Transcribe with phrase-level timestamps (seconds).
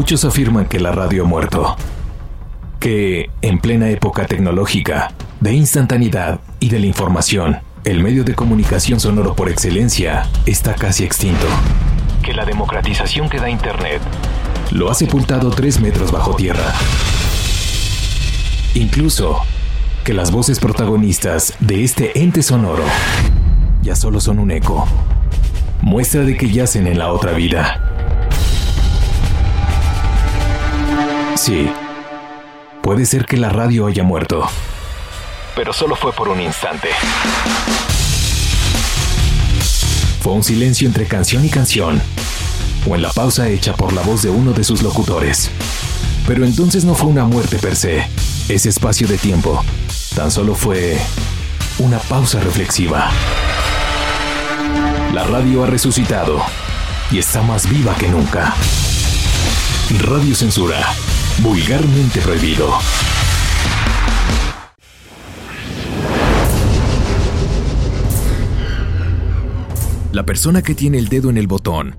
[0.00, 1.76] Muchos afirman que la radio ha muerto,
[2.78, 8.98] que en plena época tecnológica, de instantaneidad y de la información, el medio de comunicación
[8.98, 11.44] sonoro por excelencia está casi extinto,
[12.22, 14.00] que la democratización que da Internet
[14.70, 16.72] lo ha sepultado tres metros bajo tierra.
[18.72, 19.42] Incluso
[20.02, 22.84] que las voces protagonistas de este ente sonoro
[23.82, 24.88] ya solo son un eco,
[25.82, 27.89] muestra de que yacen en la otra vida.
[31.40, 31.70] Sí,
[32.82, 34.46] puede ser que la radio haya muerto,
[35.56, 36.88] pero solo fue por un instante.
[40.20, 41.98] Fue un silencio entre canción y canción,
[42.86, 45.50] o en la pausa hecha por la voz de uno de sus locutores.
[46.26, 48.06] Pero entonces no fue una muerte per se.
[48.50, 49.64] Ese espacio de tiempo
[50.14, 50.98] tan solo fue
[51.78, 53.10] una pausa reflexiva.
[55.14, 56.42] La radio ha resucitado
[57.10, 58.54] y está más viva que nunca.
[60.02, 60.86] Radio Censura,
[61.42, 62.70] vulgarmente prohibido.
[70.12, 71.96] La persona que tiene el dedo en el botón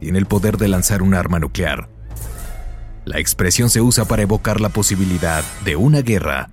[0.00, 1.88] tiene el poder de lanzar un arma nuclear.
[3.06, 6.50] La expresión se usa para evocar la posibilidad de una guerra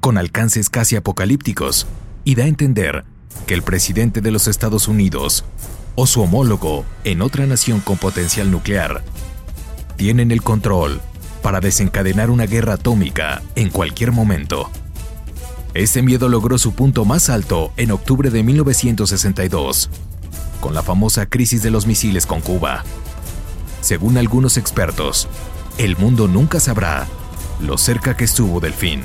[0.00, 1.86] con alcances casi apocalípticos
[2.24, 3.04] y da a entender
[3.46, 5.44] que el presidente de los Estados Unidos
[5.96, 9.02] o su homólogo en otra nación con potencial nuclear
[9.96, 11.00] tienen el control
[11.42, 14.70] para desencadenar una guerra atómica en cualquier momento.
[15.74, 19.90] Este miedo logró su punto más alto en octubre de 1962,
[20.60, 22.84] con la famosa crisis de los misiles con Cuba.
[23.80, 25.28] Según algunos expertos,
[25.78, 27.06] el mundo nunca sabrá
[27.60, 29.02] lo cerca que estuvo del fin.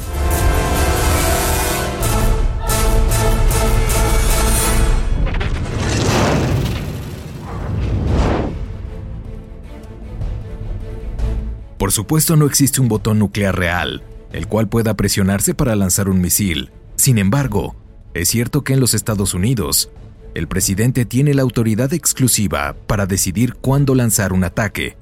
[11.88, 16.20] Por supuesto no existe un botón nuclear real, el cual pueda presionarse para lanzar un
[16.20, 16.70] misil.
[16.98, 17.78] Sin embargo,
[18.14, 19.90] es cierto que en los Estados Unidos
[20.36, 24.98] el presidente tiene la autoridad exclusiva para decidir cuándo lanzar un ataque.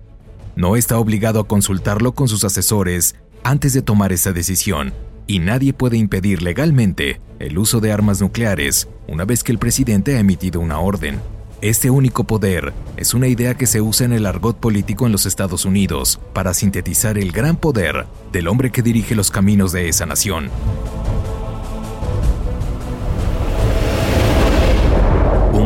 [0.55, 4.93] No está obligado a consultarlo con sus asesores antes de tomar esa decisión,
[5.25, 10.17] y nadie puede impedir legalmente el uso de armas nucleares una vez que el presidente
[10.17, 11.19] ha emitido una orden.
[11.65, 15.25] Este único poder es una idea que se usa en el argot político en los
[15.25, 20.05] Estados Unidos para sintetizar el gran poder del hombre que dirige los caminos de esa
[20.05, 20.51] nación.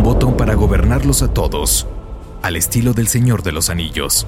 [0.09, 1.85] botón para gobernarlos a todos,
[2.41, 4.25] al estilo del Señor de los Anillos.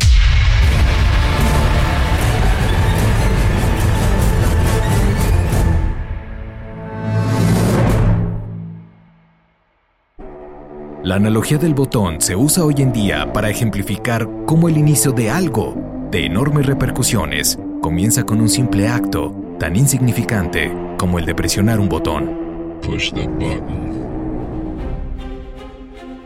[11.12, 15.30] La analogía del botón se usa hoy en día para ejemplificar cómo el inicio de
[15.30, 15.76] algo
[16.10, 21.90] de enormes repercusiones comienza con un simple acto tan insignificante como el de presionar un
[21.90, 22.32] botón.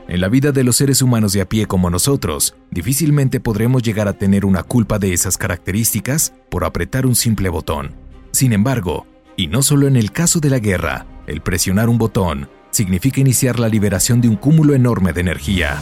[0.07, 4.07] En la vida de los seres humanos de a pie como nosotros, difícilmente podremos llegar
[4.07, 7.95] a tener una culpa de esas características por apretar un simple botón.
[8.29, 12.49] Sin embargo, y no solo en el caso de la guerra, el presionar un botón
[12.75, 15.81] significa iniciar la liberación de un cúmulo enorme de energía.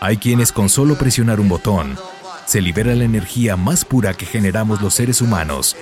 [0.00, 1.98] Hay quienes con solo presionar un botón
[2.46, 5.76] se libera la energía más pura que generamos los seres humanos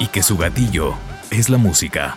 [0.00, 0.96] y que su gatillo
[1.30, 2.16] es la música.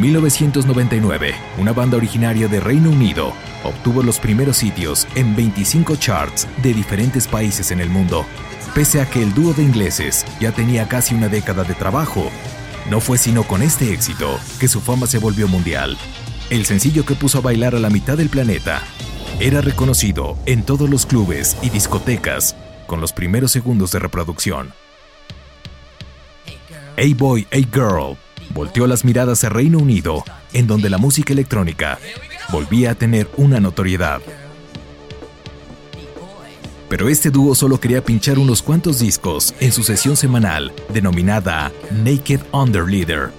[0.00, 3.34] En 1999, una banda originaria de Reino Unido
[3.64, 8.24] obtuvo los primeros sitios en 25 charts de diferentes países en el mundo.
[8.74, 12.30] Pese a que el dúo de ingleses ya tenía casi una década de trabajo,
[12.88, 15.98] no fue sino con este éxito que su fama se volvió mundial
[16.48, 18.82] el sencillo que puso a bailar a la mitad del planeta,
[19.38, 22.56] era reconocido en todos los clubes y discotecas
[22.86, 24.72] con los primeros segundos de reproducción.
[26.96, 28.16] Hey Boy, Hey Girl
[28.54, 31.98] volteó las miradas a Reino Unido, en donde la música electrónica
[32.50, 34.20] volvía a tener una notoriedad.
[36.88, 42.40] Pero este dúo solo quería pinchar unos cuantos discos en su sesión semanal denominada Naked
[42.52, 43.30] Underleader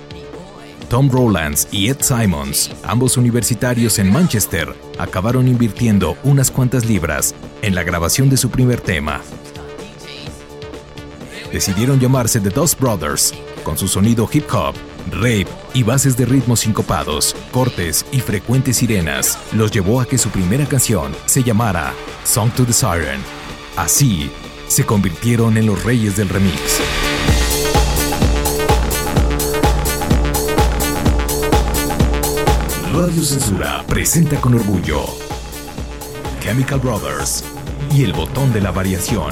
[0.92, 7.76] Tom Rowlands y Ed Simons, ambos universitarios en Manchester, acabaron invirtiendo unas cuantas libras en
[7.76, 9.22] la grabación de su primer tema.
[11.54, 14.76] Decidieron llamarse The Dust Brothers, con su sonido hip hop,
[15.10, 20.30] rape y bases de ritmos sincopados, cortes y frecuentes sirenas los llevó a que su
[20.30, 21.94] primera canción se llamara
[22.24, 23.22] Song to the Siren.
[23.78, 24.30] Así,
[24.68, 26.80] se convirtieron en los reyes del remix.
[32.94, 35.06] Radio Censura presenta con orgullo
[36.42, 37.44] Chemical Brothers
[37.94, 39.32] y el botón de la variación.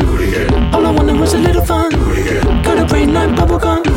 [0.00, 0.74] Do it again.
[0.74, 1.90] All I wanted was a little fun.
[1.90, 2.62] Do it again.
[2.62, 3.89] Got a brain like bubblegum.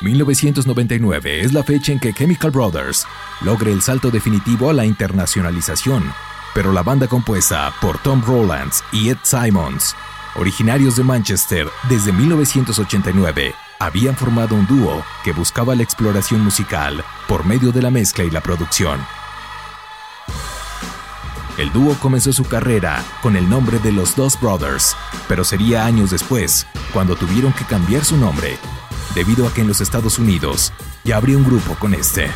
[0.00, 3.04] 1999 es la fecha en que Chemical Brothers
[3.40, 6.12] logre el salto definitivo a la internacionalización,
[6.54, 9.96] pero la banda compuesta por Tom Rowlands y Ed Simons,
[10.36, 17.44] originarios de Manchester desde 1989, habían formado un dúo que buscaba la exploración musical por
[17.44, 19.00] medio de la mezcla y la producción.
[21.56, 26.12] El dúo comenzó su carrera con el nombre de los Dos Brothers, pero sería años
[26.12, 28.58] después cuando tuvieron que cambiar su nombre
[29.18, 30.72] debido a que en los Estados Unidos
[31.02, 32.30] ya habría un grupo con este.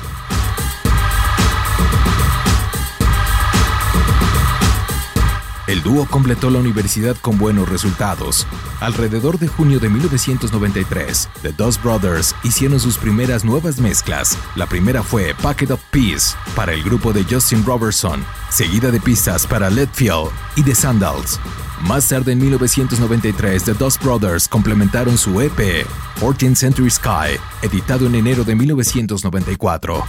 [5.73, 8.47] El dúo completó la universidad con buenos resultados.
[8.81, 14.37] Alrededor de junio de 1993, The Dos Brothers hicieron sus primeras nuevas mezclas.
[14.55, 19.47] La primera fue Packet of Peace para el grupo de Justin Robertson, seguida de pistas
[19.47, 21.41] para Letfield y The Sandals.
[21.81, 25.87] Más tarde en 1993, The Dos Brothers complementaron su EP
[26.21, 30.05] 14th Century Sky, editado en enero de 1994,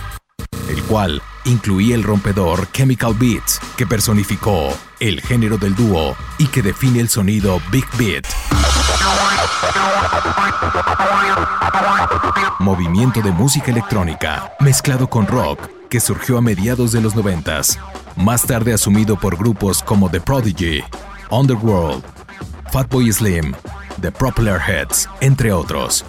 [0.68, 6.62] el cual incluía el rompedor Chemical Beats, que personificó el género del dúo y que
[6.62, 8.26] define el sonido Big Beat.
[12.60, 15.60] Movimiento de música electrónica mezclado con rock
[15.90, 17.62] que surgió a mediados de los 90,
[18.16, 20.84] más tarde asumido por grupos como The Prodigy,
[21.30, 22.04] Underworld,
[22.72, 23.54] Fatboy Slim,
[24.02, 26.04] The Propeller Heads, entre otros.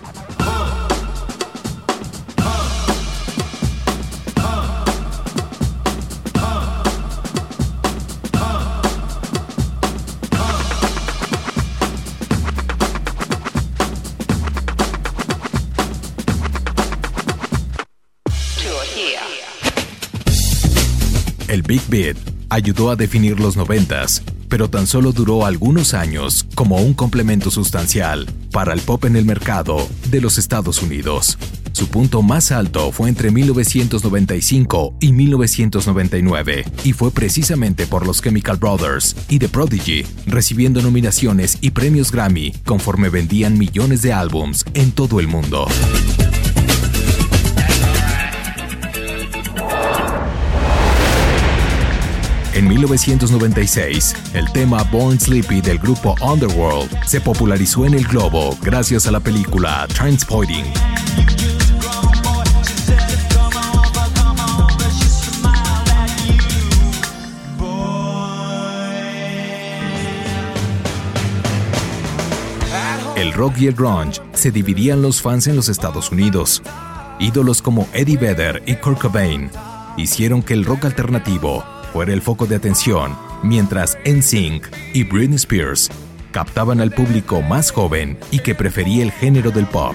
[21.66, 22.16] Big Beat
[22.48, 24.22] ayudó a definir los noventas
[24.54, 29.24] pero tan solo duró algunos años como un complemento sustancial para el pop en el
[29.24, 31.36] mercado de los Estados Unidos.
[31.72, 38.58] Su punto más alto fue entre 1995 y 1999 y fue precisamente por los Chemical
[38.58, 44.92] Brothers y The Prodigy, recibiendo nominaciones y premios Grammy conforme vendían millones de álbums en
[44.92, 45.66] todo el mundo.
[52.54, 59.08] En 1996, el tema Born Sleepy del grupo Underworld se popularizó en el globo gracias
[59.08, 60.64] a la película Transporting.
[73.16, 76.62] El rock y el grunge se dividían los fans en los Estados Unidos.
[77.18, 79.50] Ídolos como Eddie Vedder y Kurt Cobain
[79.96, 85.92] hicieron que el rock alternativo fuera el foco de atención, mientras NSYNC y Britney Spears
[86.32, 89.94] captaban al público más joven y que prefería el género del pop.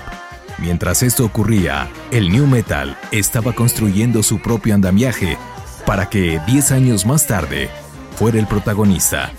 [0.59, 5.37] Mientras esto ocurría, el new metal estaba construyendo su propio andamiaje
[5.85, 7.69] para que 10 años más tarde
[8.15, 9.33] fuera el protagonista.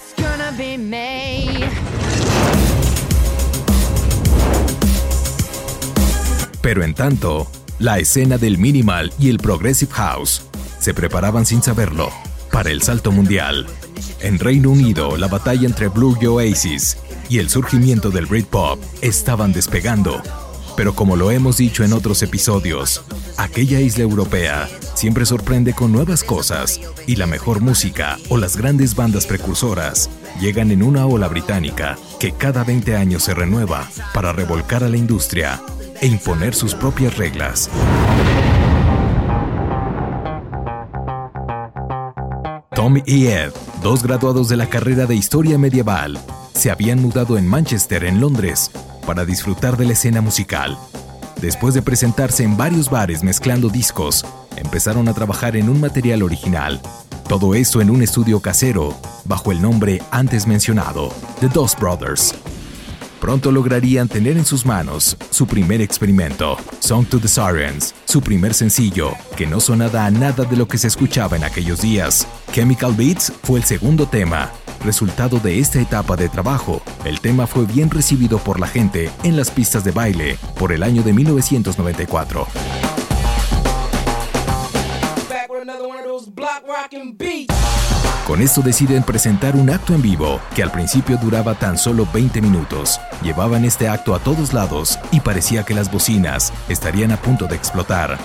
[6.60, 10.42] Pero en tanto, la escena del minimal y el progressive house
[10.78, 12.10] se preparaban sin saberlo
[12.50, 13.66] para el salto mundial.
[14.20, 19.52] En Reino Unido, la batalla entre Blue y Oasis y el surgimiento del Britpop estaban
[19.52, 20.22] despegando.
[20.76, 23.02] Pero como lo hemos dicho en otros episodios,
[23.36, 28.94] aquella isla europea siempre sorprende con nuevas cosas y la mejor música o las grandes
[28.94, 34.84] bandas precursoras llegan en una ola británica que cada 20 años se renueva para revolcar
[34.84, 35.62] a la industria
[36.00, 37.70] e imponer sus propias reglas.
[42.80, 46.18] Tom y Ed, dos graduados de la carrera de Historia Medieval,
[46.54, 48.70] se habían mudado en Manchester, en Londres,
[49.06, 50.78] para disfrutar de la escena musical.
[51.42, 54.24] Después de presentarse en varios bares mezclando discos,
[54.56, 56.80] empezaron a trabajar en un material original.
[57.28, 62.34] Todo eso en un estudio casero, bajo el nombre antes mencionado, The Dos Brothers.
[63.20, 68.54] Pronto lograrían tener en sus manos su primer experimento, Song to the Sirens, su primer
[68.54, 72.26] sencillo, que no sonaba a nada de lo que se escuchaba en aquellos días.
[72.52, 74.50] Chemical Beats fue el segundo tema.
[74.84, 79.36] Resultado de esta etapa de trabajo, el tema fue bien recibido por la gente en
[79.36, 82.46] las pistas de baile por el año de 1994.
[88.30, 92.40] Con esto deciden presentar un acto en vivo que al principio duraba tan solo 20
[92.40, 93.00] minutos.
[93.22, 97.56] Llevaban este acto a todos lados y parecía que las bocinas estarían a punto de
[97.56, 98.16] explotar.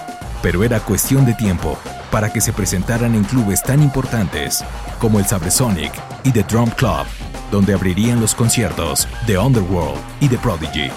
[0.43, 1.79] Pero era cuestión de tiempo
[2.11, 4.63] para que se presentaran en clubes tan importantes
[4.99, 5.91] como el Sabresonic
[6.23, 7.07] y The Drum Club,
[7.49, 10.91] donde abrirían los conciertos de Underworld y The Prodigy.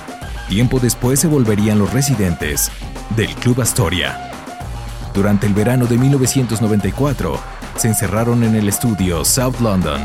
[0.50, 2.71] Tiempo después se volverían los residentes
[3.17, 4.31] del Club Astoria.
[5.15, 10.01] Durante el verano de 1994, se encerraron en el estudio South London,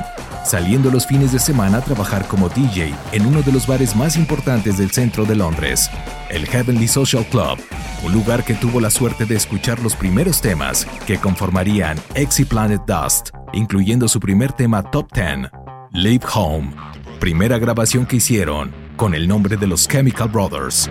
[0.46, 4.16] saliendo los fines de semana a trabajar como DJ en uno de los bares más
[4.16, 5.90] importantes del centro de Londres,
[6.30, 7.58] el Heavenly Social Club,
[8.04, 12.82] un lugar que tuvo la suerte de escuchar los primeros temas que conformarían Exy Planet
[12.86, 15.50] Dust, incluyendo su primer tema Top 10,
[15.94, 16.76] Live Home,
[17.20, 20.90] primera grabación que hicieron con el nombre de los Chemical Brothers.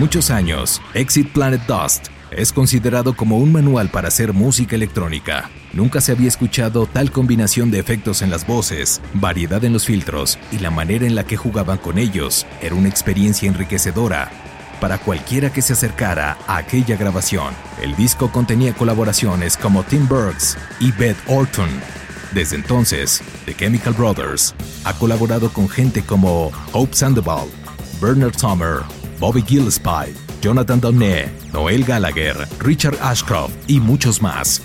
[0.00, 5.50] Muchos años, Exit Planet Dust es considerado como un manual para hacer música electrónica.
[5.74, 10.38] Nunca se había escuchado tal combinación de efectos en las voces, variedad en los filtros
[10.52, 12.46] y la manera en la que jugaban con ellos.
[12.62, 14.30] Era una experiencia enriquecedora
[14.80, 17.52] para cualquiera que se acercara a aquella grabación.
[17.82, 21.68] El disco contenía colaboraciones como Tim Burks y Beth Orton.
[22.32, 27.48] Desde entonces, The Chemical Brothers ha colaborado con gente como Hope Sandoval,
[28.00, 28.78] Bernard Sommer,
[29.20, 34.62] Bobby Gillespie, Jonathan Domné, Noel Gallagher, Richard Ashcroft y muchos más.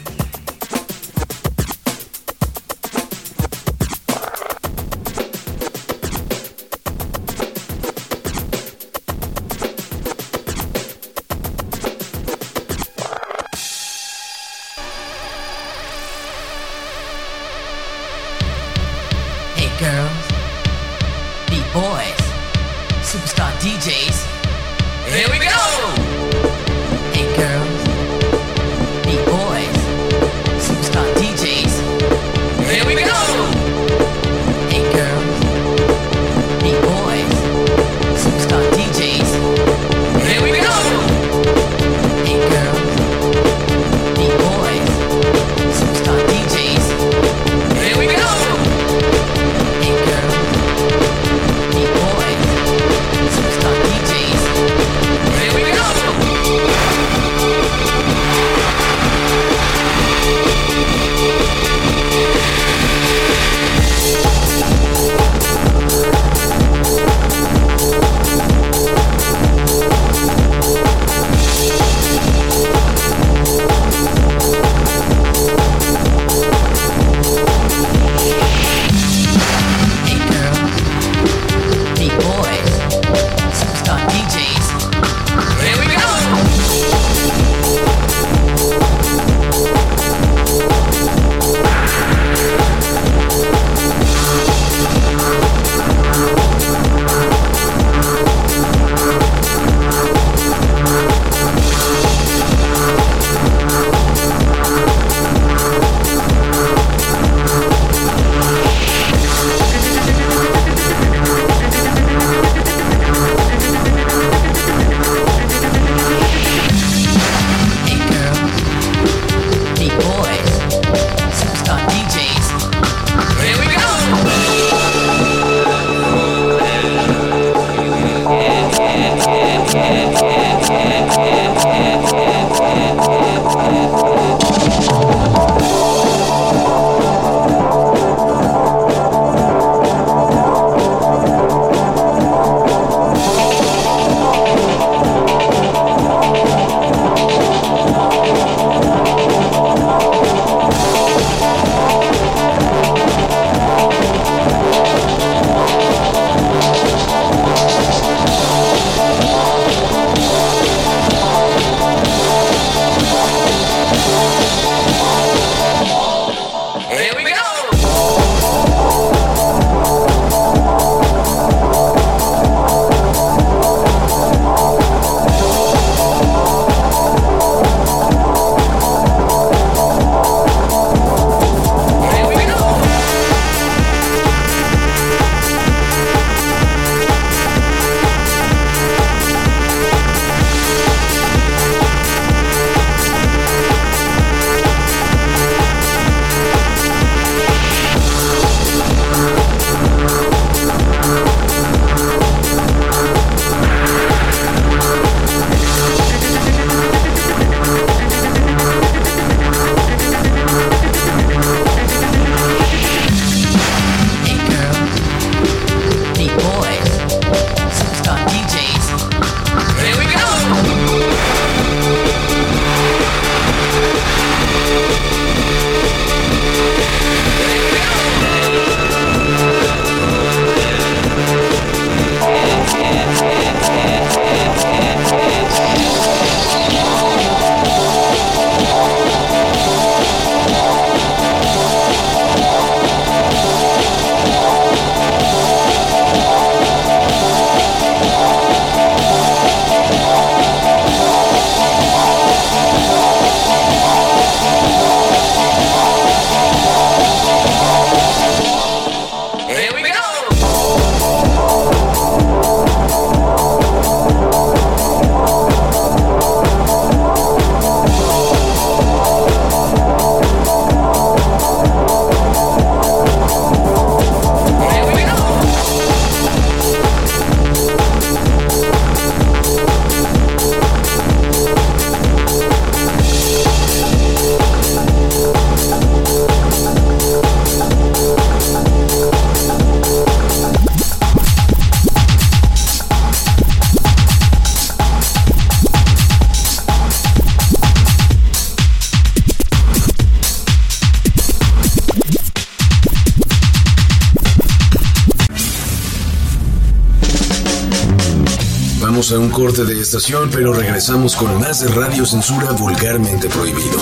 [309.12, 313.78] A un corte de estación, pero regresamos con más de Radio Censura vulgarmente prohibido.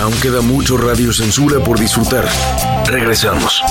[0.00, 2.28] Aún queda mucho Radio Censura por disfrutar.
[2.86, 3.62] Regresamos.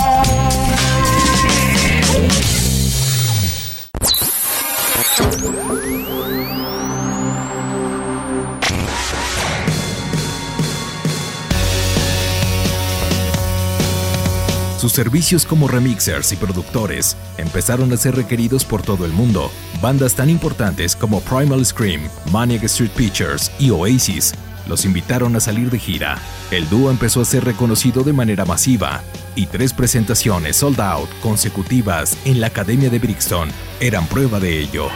[14.86, 19.50] Sus servicios como remixers y productores empezaron a ser requeridos por todo el mundo.
[19.82, 24.36] Bandas tan importantes como Primal Scream, Maniac Street Pictures y Oasis
[24.68, 26.20] los invitaron a salir de gira.
[26.52, 29.02] El dúo empezó a ser reconocido de manera masiva
[29.34, 34.90] y tres presentaciones sold out consecutivas en la Academia de Brixton eran prueba de ello.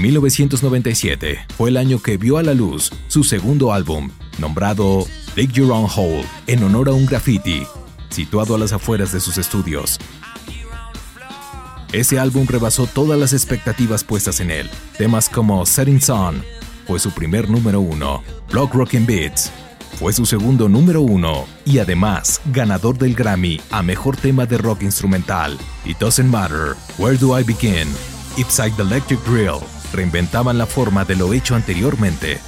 [0.00, 5.52] En 1997 fue el año que vio a la luz su segundo álbum, nombrado Dig
[5.52, 7.66] Your Own Hole, en honor a un graffiti
[8.08, 9.98] situado a las afueras de sus estudios.
[11.92, 14.70] Ese álbum rebasó todas las expectativas puestas en él.
[14.96, 16.42] Temas como Setting Sun
[16.86, 19.52] fue su primer número uno, Block Rockin' Beats
[19.98, 24.82] fue su segundo número uno y además ganador del Grammy a Mejor Tema de Rock
[24.82, 25.58] Instrumental.
[25.84, 27.86] It Doesn't Matter, Where Do I Begin,
[28.38, 29.60] Inside the Electric Grill
[29.92, 32.40] reinventaban la forma de lo hecho anteriormente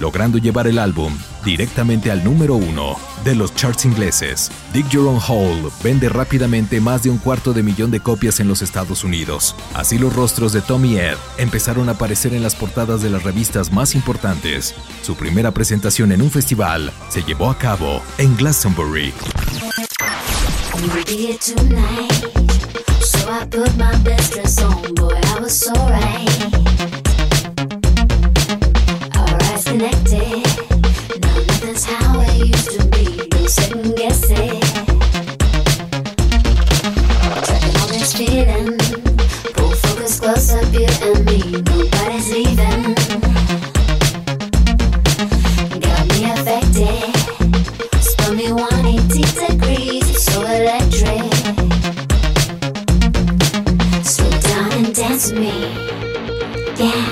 [0.00, 4.50] logrando llevar el álbum directamente al número uno de los charts ingleses.
[4.72, 8.48] Dig Your Own Hole vende rápidamente más de un cuarto de millón de copias en
[8.48, 9.54] los Estados Unidos.
[9.74, 13.72] Así los rostros de Tommy Ed empezaron a aparecer en las portadas de las revistas
[13.72, 14.74] más importantes.
[15.02, 19.12] Su primera presentación en un festival se llevó a cabo en Glastonbury.
[29.80, 30.44] Connected.
[31.22, 33.28] Now nothing's how it used to be.
[33.32, 34.60] No second guessing.
[37.46, 38.76] Tracking all this feeling.
[39.54, 41.40] Pull focus closer, you and me.
[41.62, 42.94] Nobody's leaving.
[45.80, 47.14] Got me affected.
[48.02, 50.24] Spun me 180 degrees.
[50.24, 51.29] So electric.
[55.32, 55.50] me.
[56.76, 57.09] Yeah.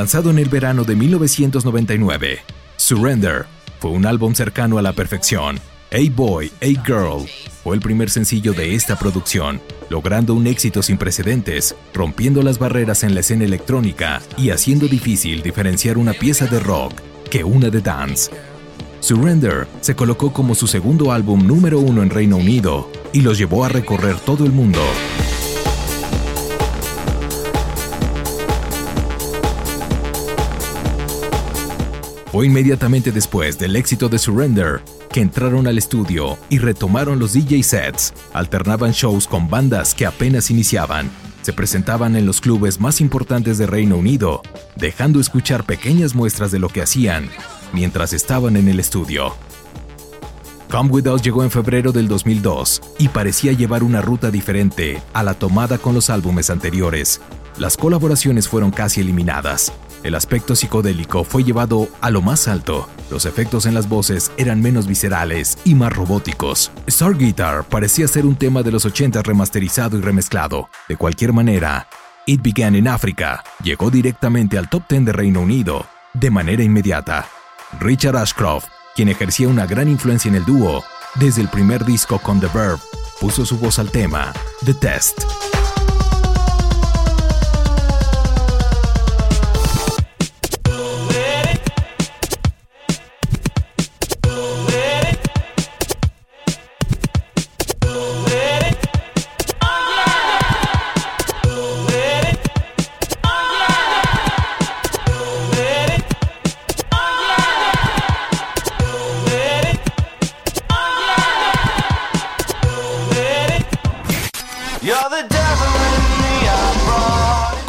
[0.00, 2.38] Lanzado en el verano de 1999,
[2.78, 3.44] Surrender
[3.80, 5.60] fue un álbum cercano a la perfección.
[5.90, 7.28] Hey Boy, Hey Girl
[7.62, 9.60] fue el primer sencillo de esta producción,
[9.90, 15.42] logrando un éxito sin precedentes, rompiendo las barreras en la escena electrónica y haciendo difícil
[15.42, 16.94] diferenciar una pieza de rock
[17.30, 18.30] que una de dance.
[19.00, 23.66] Surrender se colocó como su segundo álbum número uno en Reino Unido y los llevó
[23.66, 24.80] a recorrer todo el mundo.
[32.30, 37.64] Fue inmediatamente después del éxito de Surrender que entraron al estudio y retomaron los DJ
[37.64, 38.14] sets.
[38.32, 41.10] Alternaban shows con bandas que apenas iniciaban.
[41.42, 44.42] Se presentaban en los clubes más importantes de Reino Unido,
[44.76, 47.28] dejando escuchar pequeñas muestras de lo que hacían
[47.72, 49.34] mientras estaban en el estudio.
[50.70, 55.24] Come With Us llegó en febrero del 2002 y parecía llevar una ruta diferente a
[55.24, 57.20] la tomada con los álbumes anteriores.
[57.58, 59.72] Las colaboraciones fueron casi eliminadas.
[60.04, 62.88] El aspecto psicodélico fue llevado a lo más alto.
[63.10, 66.70] Los efectos en las voces eran menos viscerales y más robóticos.
[66.86, 70.68] Star Guitar parecía ser un tema de los 80 remasterizado y remezclado.
[70.88, 71.88] De cualquier manera,
[72.26, 77.26] It Began in Africa llegó directamente al top 10 de Reino Unido de manera inmediata.
[77.80, 80.84] Richard Ashcroft, quien ejercía una gran influencia en el dúo,
[81.16, 82.78] desde el primer disco con The Verb,
[83.20, 84.32] puso su voz al tema
[84.64, 85.59] The Test.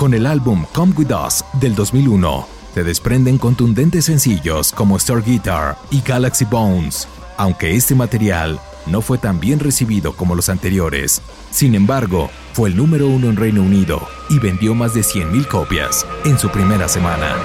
[0.02, 5.78] Con el álbum Come With Us del 2001, se desprenden contundentes sencillos como Star Guitar
[5.92, 11.22] y Galaxy Bones, aunque este material no fue tan bien recibido como los anteriores.
[11.52, 16.04] Sin embargo, fue el número uno en Reino Unido y vendió más de 100.000 copias
[16.26, 17.36] en su primera semana.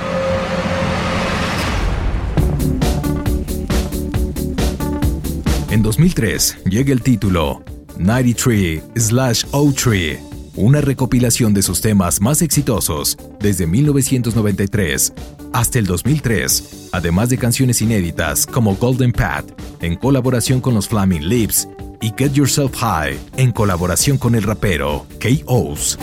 [5.69, 7.63] En 2003 llega el título
[7.99, 15.13] 93/03 una recopilación de sus temas más exitosos desde 1993
[15.53, 19.47] hasta el 2003, además de canciones inéditas como Golden Path
[19.81, 21.69] en colaboración con los Flaming Lips
[22.01, 25.97] y Get Yourself High en colaboración con el rapero K.O.S.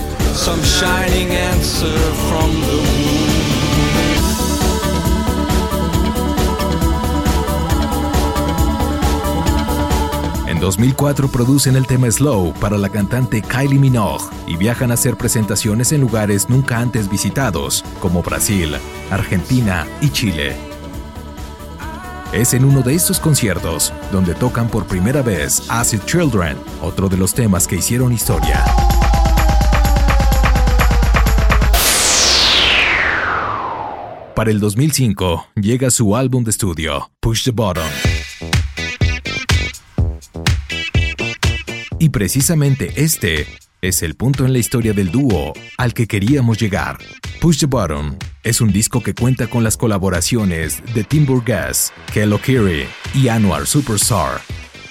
[10.64, 15.91] 2004 producen el tema Slow para la cantante Kylie Minogue y viajan a hacer presentaciones
[15.91, 18.74] en lugares nunca antes visitados, como Brasil,
[19.11, 20.55] Argentina y Chile.
[22.32, 27.18] Es en uno de estos conciertos donde tocan por primera vez Acid Children, otro de
[27.18, 28.64] los temas que hicieron historia.
[34.34, 38.12] Para el 2005 llega su álbum de estudio, Push the Button.
[42.04, 43.47] Y precisamente este
[43.82, 46.97] es el punto en la historia del dúo al que queríamos llegar.
[47.39, 52.34] Push the Button es un disco que cuenta con las colaboraciones de Tim Burgess, Kel
[52.34, 54.41] O'Keefe y Anwar Superstar.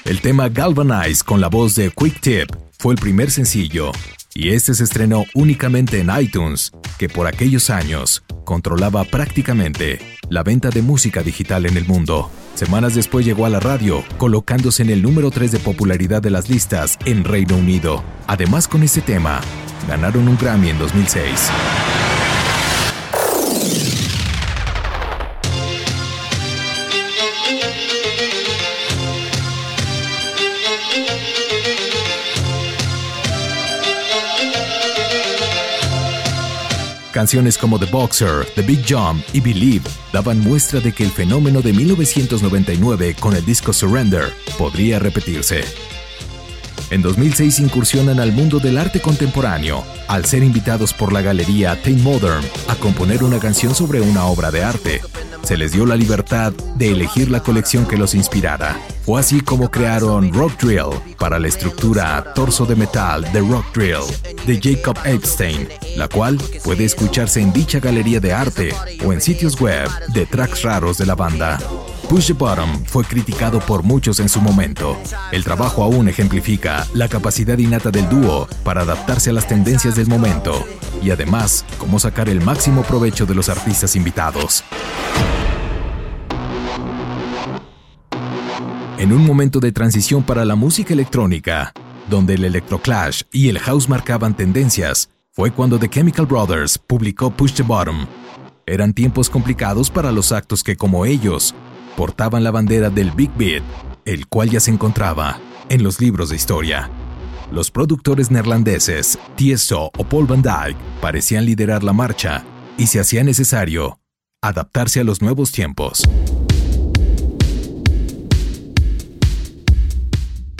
[0.06, 2.48] El tema Galvanize con la voz de Quick Tip
[2.78, 3.92] fue el primer sencillo
[4.32, 9.98] y este se estrenó únicamente en iTunes, que por aquellos años controlaba prácticamente
[10.30, 12.30] la venta de música digital en el mundo.
[12.54, 16.48] Semanas después llegó a la radio, colocándose en el número 3 de popularidad de las
[16.48, 18.04] listas en Reino Unido.
[18.26, 19.40] Además, con este tema,
[19.88, 21.50] ganaron un Grammy en 2006.
[37.12, 41.60] Canciones como The Boxer, The Big Jump y Believe daban muestra de que el fenómeno
[41.60, 45.62] de 1999 con el disco Surrender podría repetirse.
[46.90, 51.92] En 2006 incursionan al mundo del arte contemporáneo al ser invitados por la galería Tate
[51.92, 55.00] Modern a componer una canción sobre una obra de arte.
[55.42, 58.76] Se les dio la libertad de elegir la colección que los inspirara.
[59.04, 64.04] Fue así como crearon Rock Drill para la estructura torso de metal de Rock Drill
[64.46, 68.74] de Jacob Epstein, la cual puede escucharse en dicha galería de arte
[69.04, 71.58] o en sitios web de tracks raros de la banda.
[72.08, 74.98] Push the Bottom fue criticado por muchos en su momento.
[75.30, 80.08] El trabajo aún ejemplifica la capacidad innata del dúo para adaptarse a las tendencias del
[80.08, 80.64] momento
[81.02, 84.62] y además cómo sacar el máximo provecho de los artistas invitados.
[88.98, 91.72] En un momento de transición para la música electrónica,
[92.10, 97.54] donde el electroclash y el house marcaban tendencias, fue cuando The Chemical Brothers publicó Push
[97.54, 98.06] the Bottom.
[98.66, 101.54] Eran tiempos complicados para los actos que, como ellos,
[101.96, 103.62] portaban la bandera del Big Beat,
[104.04, 105.38] el cual ya se encontraba
[105.68, 106.90] en los libros de historia.
[107.50, 112.44] Los productores neerlandeses, Tiesto o Paul van Dyk, parecían liderar la marcha
[112.78, 113.98] y se hacía necesario
[114.42, 116.02] adaptarse a los nuevos tiempos.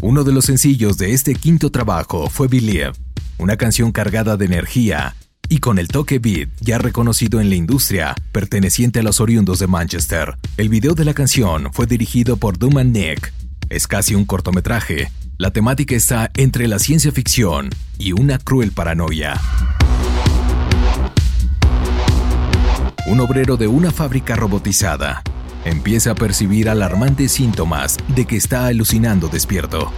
[0.02, 2.92] Uno de los sencillos de este quinto trabajo fue Believe,
[3.38, 5.14] una canción cargada de energía
[5.52, 9.66] y con el toque beat ya reconocido en la industria, perteneciente a los oriundos de
[9.66, 10.38] Manchester.
[10.56, 13.34] El video de la canción fue dirigido por Duman Nick.
[13.68, 15.12] Es casi un cortometraje.
[15.36, 19.38] La temática está entre la ciencia ficción y una cruel paranoia.
[23.06, 25.22] Un obrero de una fábrica robotizada
[25.66, 29.92] empieza a percibir alarmantes síntomas de que está alucinando despierto.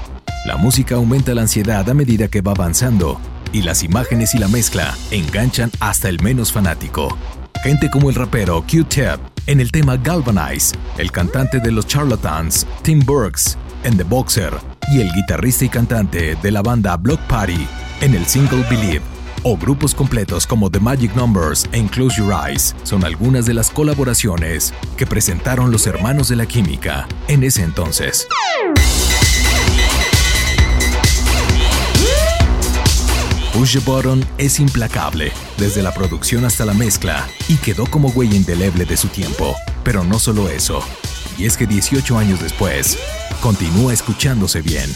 [0.47, 3.21] La música aumenta la ansiedad a medida que va avanzando
[3.55, 7.17] y las imágenes y la mezcla enganchan hasta el menos fanático.
[7.63, 13.01] Gente como el rapero Q-Tip en el tema Galvanize, el cantante de los Charlatans Tim
[13.01, 14.53] Burks en The Boxer
[14.93, 17.67] y el guitarrista y cantante de la banda Block Party
[18.01, 19.03] en el single Believe
[19.45, 23.71] o grupos completos como The Magic Numbers e Close Your Eyes son algunas de las
[23.71, 28.27] colaboraciones que presentaron los hermanos de la química en ese entonces.
[33.55, 38.35] Push the Button es implacable, desde la producción hasta la mezcla, y quedó como huella
[38.35, 39.55] indeleble de su tiempo.
[39.85, 40.83] Pero no solo eso,
[41.39, 42.99] y es que 18 años después,
[43.41, 44.91] continúa escuchándose bien.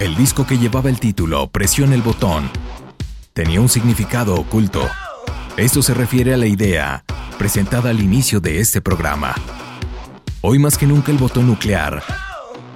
[0.00, 2.50] El disco que llevaba el título Presiona el botón
[3.38, 4.84] tenía un significado oculto.
[5.56, 7.04] Esto se refiere a la idea
[7.38, 9.32] presentada al inicio de este programa.
[10.40, 12.02] Hoy más que nunca el botón nuclear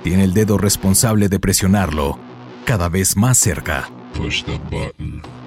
[0.04, 2.16] tiene el dedo responsable de presionarlo
[2.64, 3.90] cada vez más cerca.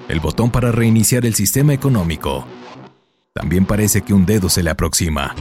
[0.06, 2.46] El botón para reiniciar el sistema económico.
[3.32, 5.34] También parece que un dedo se le aproxima.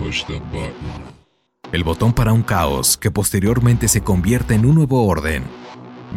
[1.74, 5.44] El botón para un caos que posteriormente se convierte en un nuevo orden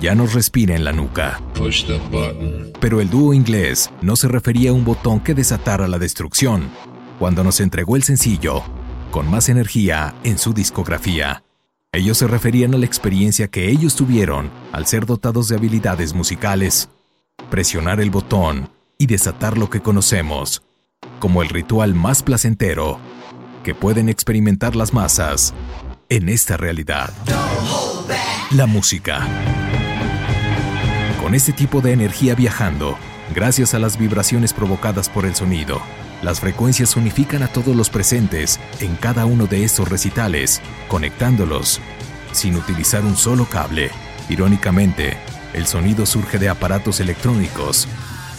[0.01, 1.41] ya nos respira en la nuca.
[2.81, 6.71] Pero el dúo inglés no se refería a un botón que desatara la destrucción
[7.19, 8.63] cuando nos entregó el sencillo
[9.11, 11.43] con más energía en su discografía.
[11.93, 16.91] Ellos se referían a la experiencia que ellos tuvieron al ser dotados de habilidades musicales,
[17.51, 20.63] presionar el botón y desatar lo que conocemos
[21.19, 22.99] como el ritual más placentero
[23.65, 25.55] que pueden experimentar las masas
[26.09, 27.13] en esta realidad.
[28.51, 29.27] La música.
[31.29, 32.97] Con este tipo de energía viajando,
[33.35, 35.83] gracias a las vibraciones provocadas por el sonido,
[36.23, 41.83] las frecuencias unifican a todos los presentes en cada uno de estos recitales, conectándolos
[42.33, 43.91] sin utilizar un solo cable.
[44.31, 45.19] Irónicamente,
[45.53, 47.87] el sonido surge de aparatos electrónicos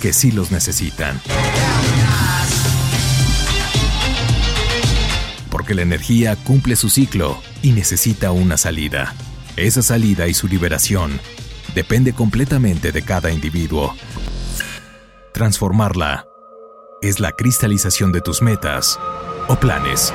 [0.02, 1.22] que sí los necesitan.
[5.52, 9.14] Porque la energía cumple su ciclo y necesita una salida.
[9.58, 11.20] Esa salida y su liberación
[11.74, 13.96] depende completamente de cada individuo.
[15.34, 16.26] Transformarla
[17.02, 19.00] es la cristalización de tus metas
[19.48, 20.14] o planes.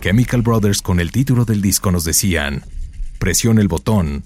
[0.00, 2.64] Chemical Brothers con el título del disco nos decían,
[3.18, 4.24] presiona el botón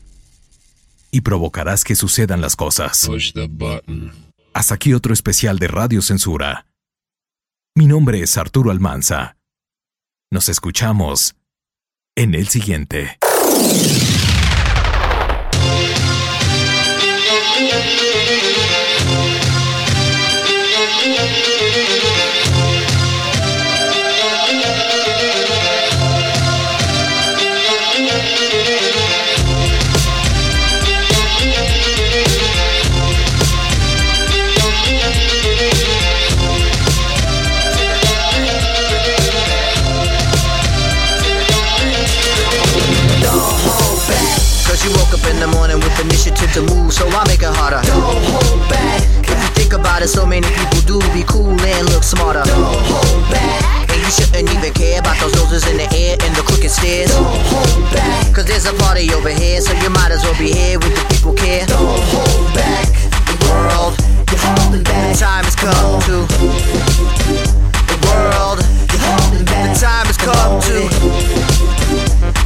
[1.11, 3.09] y provocarás que sucedan las cosas.
[4.55, 6.67] Hasta aquí otro especial de Radio Censura.
[7.75, 9.37] Mi nombre es Arturo Almanza.
[10.31, 11.37] Nos escuchamos
[12.17, 13.19] en el siguiente.
[13.59, 14.26] Oh!
[56.77, 57.11] Upstairs.
[57.11, 58.35] Don't hold back.
[58.35, 61.15] Cause there's a party over here, so you might as well be here with the
[61.15, 61.67] people care.
[61.67, 62.89] Don't hold back.
[63.27, 63.97] The world,
[64.31, 65.15] you're holding back.
[65.15, 66.27] The time has come to.
[67.89, 68.61] The world,
[68.93, 69.73] you're holding back.
[69.73, 70.77] The time has come to.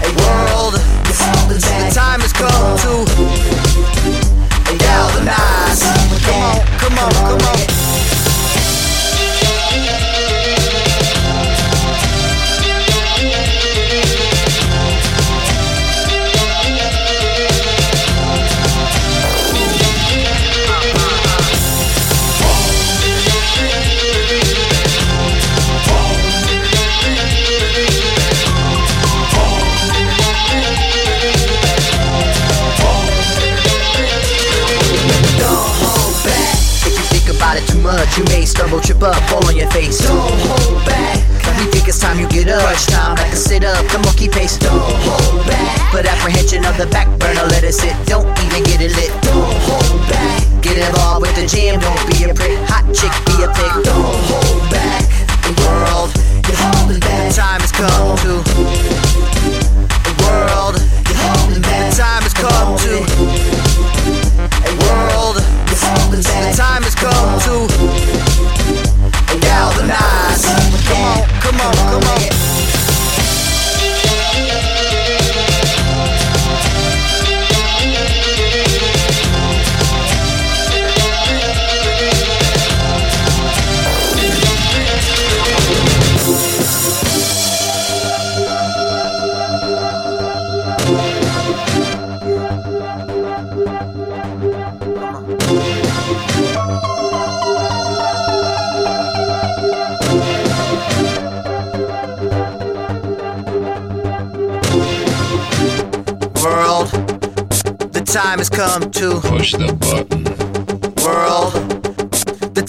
[0.07, 1.91] A world, you're holding back.
[1.91, 2.93] The time has come to.
[4.79, 5.83] Galvanize.
[6.23, 7.80] Come on, come on, come on.
[37.81, 39.99] Too much, you may stumble, trip up, fall on your face.
[39.99, 41.19] Don't hold back.
[41.59, 42.61] We think it's time you get up.
[42.63, 44.59] Crunch time, like a sit up, the monkey pace.
[44.59, 45.91] Don't hold back.
[45.91, 47.95] Put apprehension on the back burner, let it sit.
[48.07, 49.13] Don't even get it lit.
[49.23, 50.45] Don't hold back.
[50.63, 52.59] Get involved with the jam, don't be a prick.
[52.69, 53.73] Hot chick, be a pig.
[53.85, 55.05] Don't hold back.
[55.45, 56.11] The world,
[56.49, 57.29] you're holding back.
[57.29, 58.33] The time has come to.
[60.05, 60.77] The world,
[61.09, 61.91] you're holding back.
[61.91, 63.60] The time has come to.
[66.11, 67.80] The time has come to